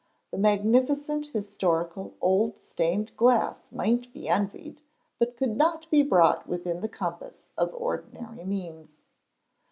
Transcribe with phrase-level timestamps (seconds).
[0.31, 4.81] The magnificent historical old stained glass might be envied,
[5.19, 8.95] but could not be brought within the compass of ordinary means.